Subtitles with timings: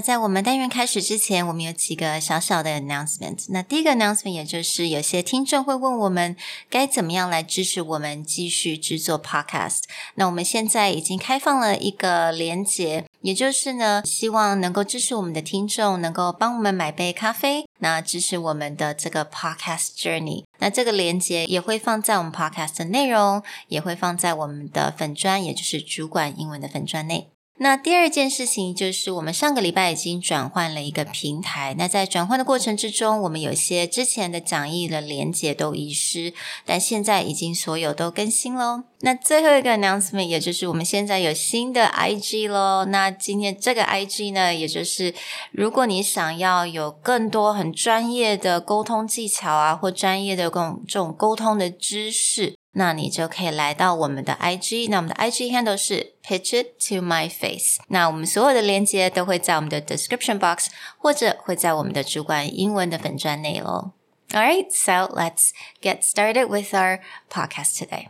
[0.00, 3.44] 在我们单元开始之前，我们有几个小小的 announcement。
[3.50, 6.36] 那第一个 announcement 也就是有些听众会问我们
[6.68, 9.80] 该怎么样来支持我们继续制作 podcast。
[10.14, 20.44] 那我们现在已经开放了一个连接，也就是呢，希望能够支持我们的听众能够帮我们买杯咖啡，那支持我们的这个 podcast journey。
[20.58, 27.30] 那这个连接也会放在我们 podcast 的内容，也会放在我们的粉专，也就是主管英文的粉专内。
[27.62, 31.74] 那第二件事情就是，我们上个礼拜已经转换了一个平台。
[31.76, 36.32] 那在转换的过程之中，我们有些之前的讲义的连接都遗失，
[36.64, 38.84] 但现在已经所有都更新喽。
[39.00, 42.86] 那最后一个 announcement，也就是我们现在有新的 IG 喽。
[42.86, 45.12] 那今天这个 IG 呢，也就是
[45.52, 52.54] 如果你想要有更多很专业的沟通技巧啊，或专业的这种这种沟通的知识。
[52.73, 57.79] 那你就可以来到我们的 IG，那我们的 IG handle 是 Pitch it to my face。
[57.87, 63.93] 那我们所有的链接都会在我们的 description box，或者会在我们的主管英文的粉专内喽。
[64.31, 66.99] All right, so let's get started with our
[67.29, 68.09] podcast today.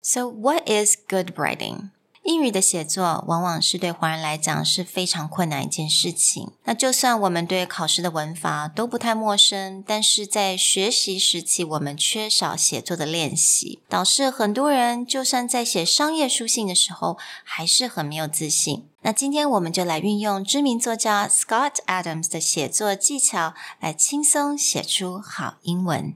[0.00, 1.90] So, what is good writing?
[2.23, 6.51] 英语的写作往往是对华人来讲是非常困难一件事情。
[6.65, 18.87] 那就算我们对考试的文法都不太陌生，但是在学习时期，我们缺少写作的练习，导致很多人就算在写商业书信的时候，还是很没有自信。
[19.01, 26.15] 那今天我们就来运用知名作家 Scott Adams 的写作技巧，来轻松写出好英文。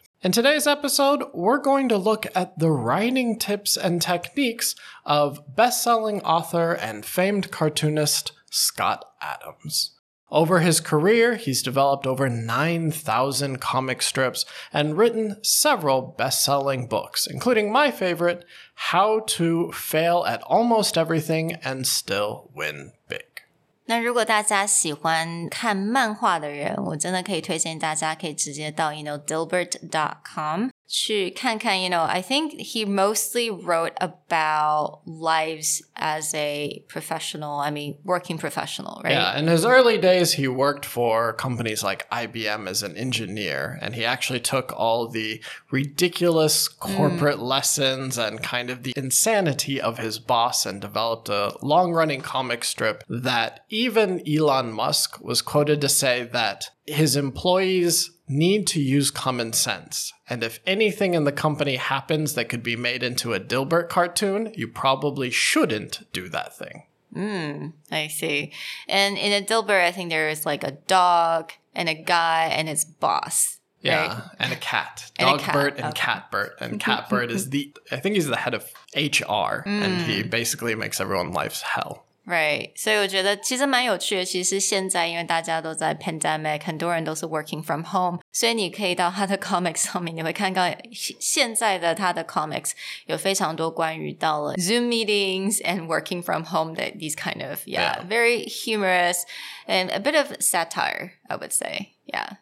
[0.23, 6.21] In today's episode, we're going to look at the writing tips and techniques of best-selling
[6.21, 9.97] author and famed cartoonist Scott Adams.
[10.29, 17.71] Over his career, he's developed over 9,000 comic strips and written several best-selling books, including
[17.71, 18.45] my favorite,
[18.75, 23.30] How to Fail at Almost Everything and Still Win Big.
[23.91, 36.84] 那如果大家喜欢看漫画的人，我真的可以推荐大家可以直接到 you know dilbert.com 去看看，you know, I think he mostly wrote about lives as a
[36.88, 39.12] professional, I mean, working professional, right?
[39.12, 43.96] Yeah, in his early days, he worked for companies like IBM as an engineer, and
[43.96, 45.42] he actually took all the
[45.72, 47.48] ridiculous corporate mm.
[47.48, 52.62] lessons and kind of the insanity of his boss and developed a long running comic
[52.62, 59.11] strip that even Elon Musk was quoted to say that his employees need to use
[59.11, 60.13] common sense.
[60.29, 64.53] And if anything in the company happens that could be made into a Dilbert cartoon,
[64.55, 66.83] you probably shouldn't do that thing.
[67.13, 68.53] Hmm, I see.
[68.87, 72.67] And in a Dilbert, I think there is like a dog and a guy and
[72.67, 73.59] his boss.
[73.81, 74.23] Yeah, right?
[74.39, 75.11] and a cat.
[75.17, 75.53] Dog and a cat.
[75.53, 75.99] Bert and okay.
[75.99, 76.57] Catbert.
[76.61, 78.63] And Catbert is the, I think he's the head of
[78.95, 79.65] HR, mm.
[79.65, 80.29] and he hmm.
[80.29, 82.05] basically makes everyone's life hell.
[82.26, 84.24] Right，所以我觉得其实蛮有趣的。
[84.24, 92.72] 其实现在因为大家都在 pandemic，很多人都是 working from home，所以你可以到他的 comics 上面，你会看到现在的他的 comics
[93.06, 98.08] 有非常多关于到了 Zoom meetings and working from home 的 these kind of yeah, yeah.
[98.08, 99.22] very humorous
[99.68, 101.92] and a bit of satire, I would say.
[102.06, 102.38] Yeah.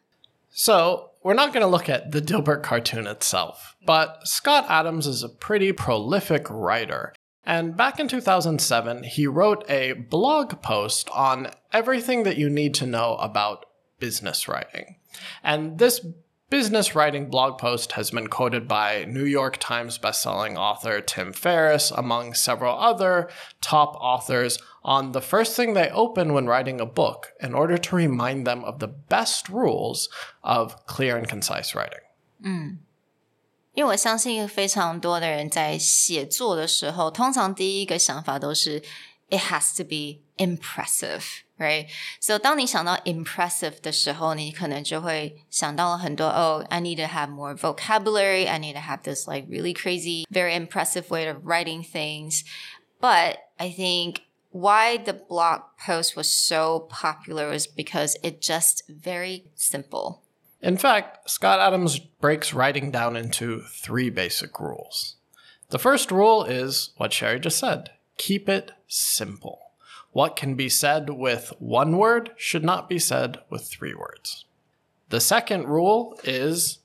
[0.51, 5.23] So, we're not going to look at the Dilbert cartoon itself, but Scott Adams is
[5.23, 7.13] a pretty prolific writer.
[7.46, 12.86] And back in 2007, he wrote a blog post on everything that you need to
[12.86, 13.66] know about
[14.00, 14.98] business writing.
[15.44, 16.06] And this
[16.50, 21.92] business writing blog post has been quoted by New York Times bestselling author Tim Ferriss,
[21.92, 23.30] among several other
[23.62, 27.96] top authors, on the first thing they open when writing a book in order to
[27.96, 30.10] remind them of the best rules
[30.44, 32.00] of clear and concise writing.
[32.44, 32.78] Mm.
[33.79, 38.81] 因为我相信非常多的人在写作的时候，通常第一个想法都是
[39.29, 41.87] it has to be impressive。right?
[42.21, 49.03] So 当你想到 impressive 的时候，你可能就会想到了很多 oh I need to have more vocabulary, I need to have
[49.03, 52.43] this like really crazy, very impressive way of writing things.
[53.01, 59.45] But I think why the blog post was so popular was because it just very
[59.55, 60.23] simple.
[60.62, 65.16] In fact, Scott Adams breaks writing down into three basic rules.
[65.70, 69.60] The first rule is what Sherry just said keep it simple.
[70.12, 74.44] What can be said with one word should not be said with three words.
[75.10, 76.80] The second rule is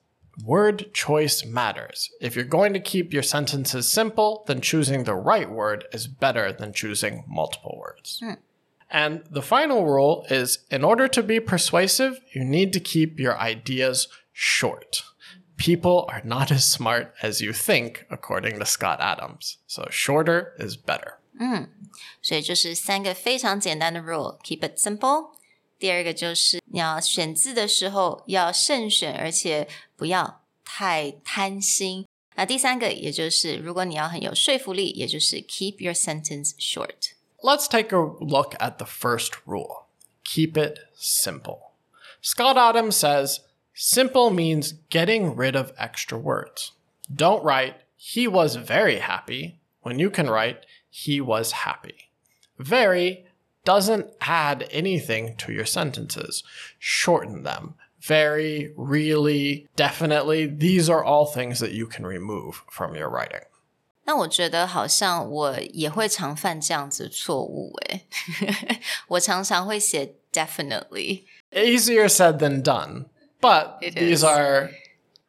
[0.45, 2.11] word choice matters.
[2.21, 6.53] If you're going to keep your sentences simple, then choosing the right word is better
[6.53, 8.21] than choosing multiple words.
[8.23, 8.35] Hmm.
[8.94, 13.38] And the final rule is in order to be persuasive, you need to keep your
[13.38, 15.04] ideas short.
[15.58, 19.58] People are not as smart as you think, according to Scott Adams.
[19.68, 21.20] So shorter is better.
[21.40, 21.70] 嗯，
[22.22, 25.32] 所以就是三个非常简单的 rule，keep it simple。
[25.78, 32.06] 第二个就是你要选字的时候要慎选，而且不要太贪心。
[32.36, 37.12] 那第三个，也就是如果你要很有说服力，也就是 keep your sentence short。
[37.45, 39.85] Let's take a look at the first rule.
[40.25, 41.73] Keep it simple.
[42.23, 43.41] Scott Adams says
[43.75, 46.73] simple means getting rid of extra words.
[47.15, 52.09] Don't write, he was very happy, when you can write, he was happy.
[52.59, 53.27] Very
[53.67, 56.45] doesn't add anything to your sentences.
[56.79, 57.75] Shorten them.
[58.01, 60.47] Very, really, definitely.
[60.47, 63.43] These are all things that you can remove from your writing.
[64.06, 68.02] 那我觉得好像我也会常犯这样子错误诶，
[69.08, 71.24] 我常常会写 definitely.
[71.52, 73.06] Easier said than done,
[73.40, 74.24] but it these is.
[74.24, 74.72] are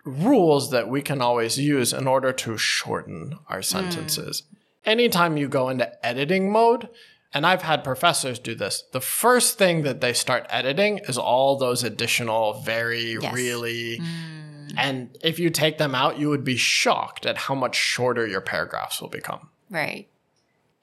[0.05, 4.43] rules that we can always use in order to shorten our sentences.
[4.43, 6.88] Mm anytime you go into editing mode,
[7.35, 11.59] and I've had professors do this, the first thing that they start editing is all
[11.59, 13.31] those additional, very, yes.
[13.35, 13.99] really.
[14.00, 14.44] Mm.
[14.77, 18.42] and if you take them out, you would be shocked at how much shorter your
[18.42, 19.50] paragraphs will become.
[19.69, 20.07] Right.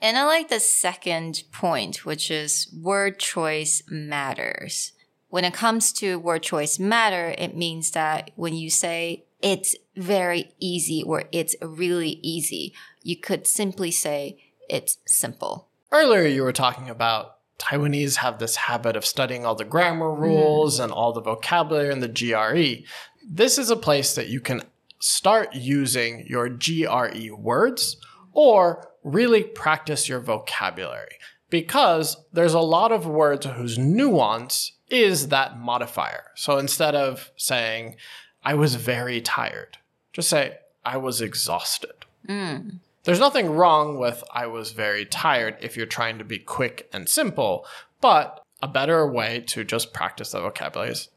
[0.01, 4.93] And I like the second point, which is word choice matters.
[5.29, 10.53] When it comes to word choice matter, it means that when you say it's very
[10.59, 14.39] easy or it's really easy, you could simply say
[14.69, 15.69] it's simple.
[15.91, 20.81] Earlier, you were talking about Taiwanese have this habit of studying all the grammar rules
[20.81, 20.85] mm.
[20.85, 22.85] and all the vocabulary and the GRE.
[23.29, 24.63] This is a place that you can
[24.99, 27.97] start using your GRE words
[28.33, 31.19] or really practice your vocabulary
[31.51, 36.31] because there's a lot of words whose nuance is that modifier.
[36.35, 37.97] So instead of saying,
[38.45, 39.79] I was very tired,
[40.13, 42.05] just say, I was exhausted.
[42.29, 42.79] Mm.
[43.05, 47.09] There's nothing wrong with I was very tired if you're trying to be quick and
[47.09, 47.67] simple,
[48.01, 51.09] but a better way to just practice the vocabulary is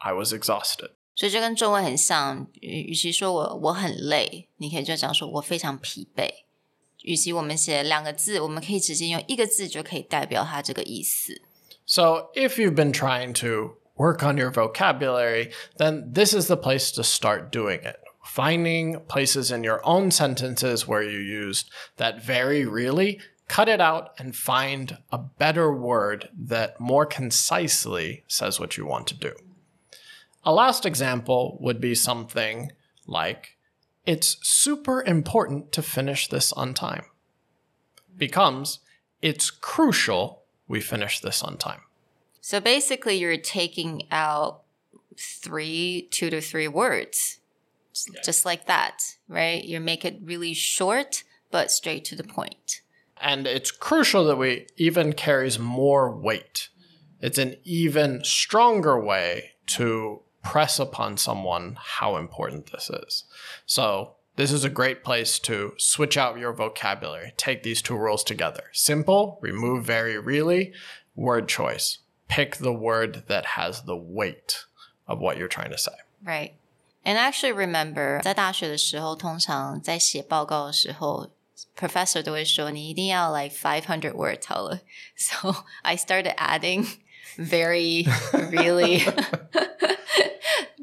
[0.00, 0.90] I was exhausted.
[1.19, 6.29] 所以这跟中文很像，与其说我我很累，你可以就讲说我非常疲惫。
[7.03, 11.41] 与其我们写两个字，我们可以直接用一个字就可以代表它这个意思。
[11.85, 17.03] So if you've been trying to work on your vocabulary, then this is the place to
[17.03, 23.19] start doing it finding places in your own sentences where you used that very really,
[23.47, 29.05] cut it out and find a better word that more concisely says what you want
[29.07, 29.31] to do.
[30.44, 32.72] A last example would be something
[33.06, 33.56] like,
[34.06, 37.04] it's super important to finish this on time.
[38.16, 38.80] Becomes,
[39.20, 41.82] it's crucial we finish this on time.
[42.40, 44.62] So basically, you're taking out
[45.16, 47.40] three, two to three words
[48.24, 49.62] just like that, right?
[49.64, 52.82] You make it really short, but straight to the point.
[53.20, 56.68] And it's crucial that we even carries more weight.
[57.20, 63.23] It's an even stronger way to press upon someone how important this is.
[63.65, 67.33] So this is a great place to switch out your vocabulary.
[67.37, 68.65] Take these two rules together.
[68.73, 70.73] Simple, remove very really,
[71.15, 71.99] word choice.
[72.27, 74.65] Pick the word that has the weight
[75.07, 75.93] of what you're trying to say.
[76.23, 76.53] Right.
[77.03, 81.29] And I actually remember 在大学的时候，通常在写报告的时候，
[81.77, 84.81] professor 都会说你一定要 like five hundred words 好了。
[85.15, 86.87] So I started adding
[87.39, 88.05] very
[88.51, 89.03] really.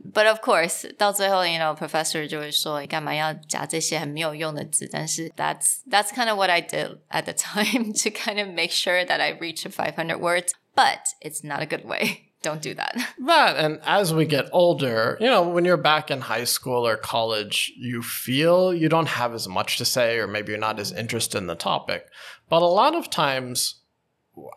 [0.04, 4.86] But of course，到最后，you know，professor 就会说干嘛要加这些很没有用的字？
[4.92, 9.06] 但是 that's that's kind of what I did at the time to kind of make sure
[9.06, 10.52] that I reach 500 words.
[10.74, 12.32] But it's not a good way.
[12.42, 12.96] don't do that.
[13.24, 16.96] That, and as we get older, you know, when you're back in high school or
[16.96, 20.92] college, you feel you don't have as much to say, or maybe you're not as
[20.92, 22.06] interested in the topic.
[22.48, 23.76] But a lot of times,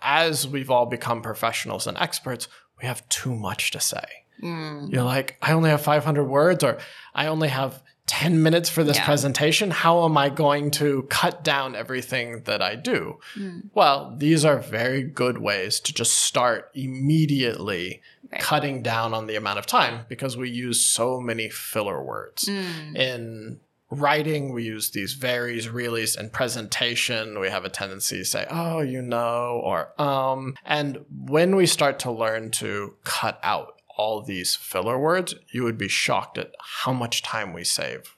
[0.02, 2.48] as we've all become professionals and experts,
[2.80, 4.04] we have too much to say.
[4.42, 4.90] Mm.
[4.92, 6.78] You're like, I only have 500 words, or
[7.14, 9.04] I only have 10 minutes for this Yeah.
[9.04, 9.70] presentation.
[9.70, 13.20] How am I going to cut down everything that I do?
[13.36, 13.64] Mm.
[13.74, 18.00] Well, these are very good ways to just start immediately
[18.32, 18.40] Right.
[18.40, 22.46] cutting down on the amount of time because we use so many filler words.
[22.46, 22.96] Mm.
[22.96, 27.39] In writing, we use these varies, reallys, and presentation.
[27.39, 30.55] We have a tendency to say, oh, you know, or um.
[30.65, 35.77] And when we start to learn to cut out all these filler words, you would
[35.77, 36.51] be shocked at
[36.83, 38.15] how much time we save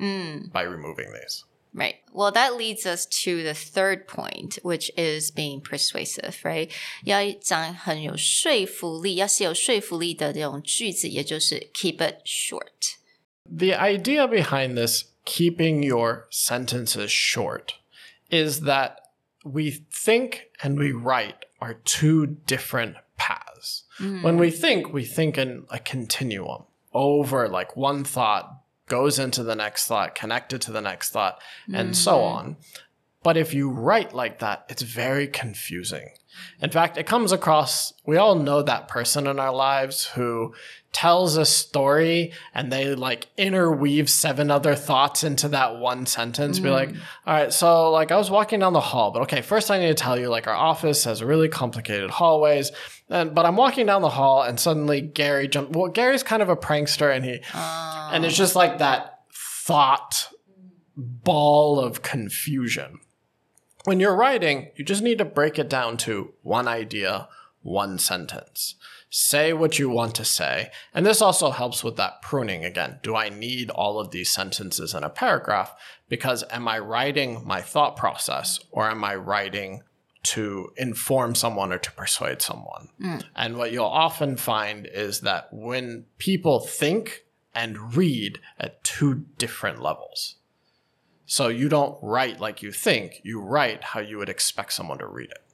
[0.00, 0.50] Mm.
[0.50, 1.44] by removing these.
[1.74, 1.96] Right.
[2.12, 6.72] Well, that leads us to the third point, which is being persuasive, right?
[7.04, 12.96] 要讲很有说服力，要写有说服力的这种句子，也就是 keep it short.
[13.44, 17.75] The idea behind this, keeping your sentences short,
[18.29, 18.99] is that
[19.43, 23.83] we think and we write are two different paths.
[23.97, 24.21] Hmm.
[24.23, 26.63] When we think, we think in a continuum
[26.93, 31.41] over like one thought goes into the next thought, connected to the next thought,
[31.73, 32.23] and so hmm.
[32.23, 32.57] on.
[33.23, 36.09] But if you write like that, it's very confusing.
[36.61, 40.53] In fact, it comes across, we all know that person in our lives who
[40.95, 46.57] tells a story and they like interweave seven other thoughts into that one sentence.
[46.57, 46.99] Be like, mm.
[47.27, 49.89] all right, so like I was walking down the hall, but okay, first I need
[49.89, 52.71] to tell you like our office has really complicated hallways.
[53.09, 55.75] And, but I'm walking down the hall and suddenly Gary jumped.
[55.75, 60.29] Well, Gary's kind of a prankster and he, and it's just like that thought
[60.95, 63.01] ball of confusion.
[63.83, 67.27] When you're writing, you just need to break it down to one idea,
[67.65, 68.75] one sentence.
[69.09, 70.71] Say what you want to say.
[70.93, 72.99] And this also helps with that pruning again.
[73.01, 75.75] Do I need all of these sentences in a paragraph?
[76.07, 79.81] Because am I writing my thought process or am I writing
[80.23, 82.89] to inform someone or to persuade someone?
[83.01, 83.23] Mm.
[83.35, 89.81] And what you'll often find is that when people think and read at two different
[89.81, 90.35] levels.
[91.25, 95.07] So you don't write like you think, you write how you would expect someone to
[95.07, 95.44] read it.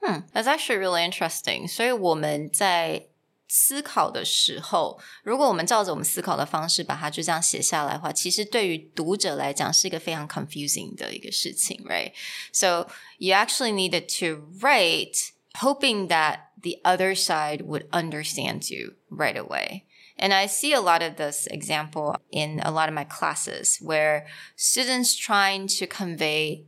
[0.00, 1.66] Hmm, that's actually really interesting.
[1.66, 3.06] 所以我们在
[3.48, 12.12] 思考的时候，如果我们照着我们思考的方式把它就这样写下来的话，其实对于读者来讲是一个非常 confusing 的一个事情，right?
[12.52, 15.30] So you actually needed to write
[15.60, 19.82] hoping that the other side would understand you right away.
[20.18, 24.26] And I see a lot of this example in a lot of my classes where
[24.56, 26.64] students trying to convey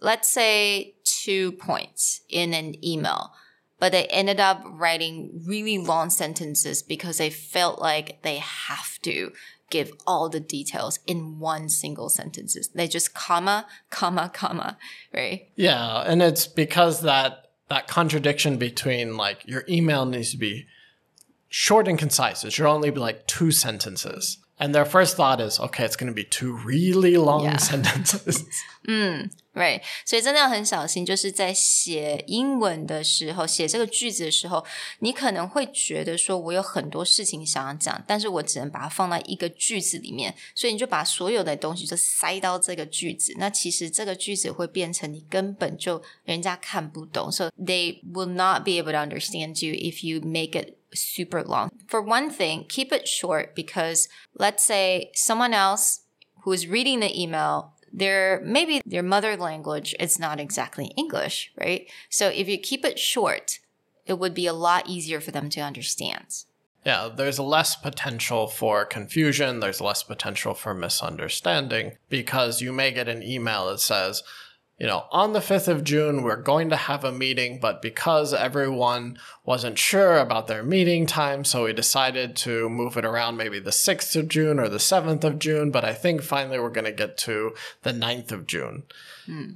[0.00, 3.33] let's say two points in an email,
[3.79, 9.31] but they ended up writing really long sentences because they felt like they have to
[9.69, 12.69] give all the details in one single sentences.
[12.75, 14.77] They just comma, comma, comma,
[15.13, 15.49] right?
[15.55, 20.67] Yeah, and it's because that that contradiction between like your email needs to be
[21.47, 22.43] short and concise.
[22.43, 26.08] It should only be like two sentences And their first thought is, okay, it's going
[26.08, 27.58] to be two really long Yeah.
[27.58, 28.46] sentences.
[29.52, 34.64] Right，所以真的要很小心，就是在写英文的时候，写这个句子的时候，
[35.00, 43.34] 你可能会觉得说我有很多事情想要讲，但是我只能把它放在一个句子里面，所以你就把所有的东西就塞到这个句子。
[43.38, 51.71] 那其实这个句子会变成你根本就人家看不懂，so they will not be able to understand you if you make it super long.
[51.87, 56.01] For one thing, keep it short because let's say someone else
[56.43, 61.89] who is reading the email their maybe their mother language is not exactly English, right?
[62.09, 63.59] So if you keep it short,
[64.05, 66.43] it would be a lot easier for them to understand.
[66.85, 73.07] Yeah, there's less potential for confusion, there's less potential for misunderstanding because you may get
[73.07, 74.23] an email that says,
[74.81, 78.33] you know, on the 5th of June, we're going to have a meeting, but because
[78.33, 83.59] everyone wasn't sure about their meeting time, so we decided to move it around maybe
[83.59, 86.85] the 6th of June or the 7th of June, but I think finally we're going
[86.85, 88.81] to get to the 9th of June.
[89.27, 89.51] Hmm.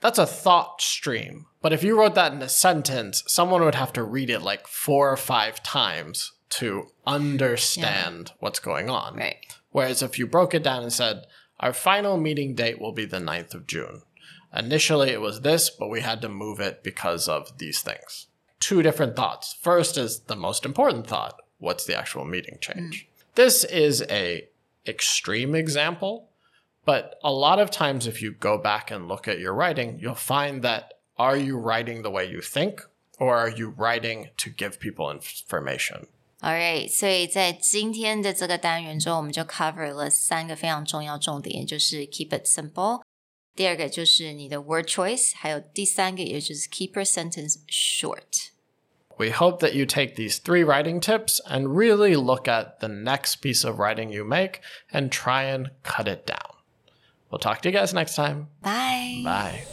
[0.00, 1.44] That's a thought stream.
[1.60, 4.66] But if you wrote that in a sentence, someone would have to read it like
[4.66, 9.16] four or five times to understand what's going on.
[9.16, 9.58] Right.
[9.72, 11.26] Whereas if you broke it down and said,
[11.60, 14.00] our final meeting date will be the 9th of June.
[14.55, 18.27] Initially it was this, but we had to move it because of these things.
[18.59, 19.55] Two different thoughts.
[19.61, 21.35] First is the most important thought.
[21.59, 23.07] What's the actual meeting change?
[23.35, 24.47] This is a
[24.87, 26.29] extreme example,
[26.85, 30.15] but a lot of times if you go back and look at your writing, you'll
[30.15, 32.81] find that are you writing the way you think
[33.19, 36.07] or are you writing to give people information?
[36.41, 43.00] Alright，所以在今天的这个单元中，我们就 cover 了三个非常重要重点，也就是 keep it simple，
[43.55, 51.41] 第二个就是你的 word choice，还有第三个也就是 keep your sentence short。We hope that you take these three writing tips
[51.49, 54.61] and really look at the next piece of writing you make
[54.91, 56.53] and try and cut it down.
[57.31, 58.49] We'll talk to you guys next time.
[58.61, 59.23] Bye.
[59.23, 59.63] Bye.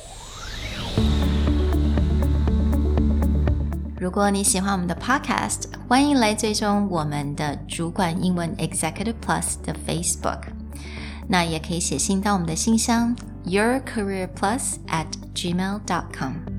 [4.00, 10.57] 如果你喜欢我们的 Podcast，欢迎来追踪我们的主管英文 Executive Plus 的 Facebook。
[11.31, 15.05] 那也可以写信到我们的信箱 yourcareerplus at
[15.35, 16.58] gmail.com。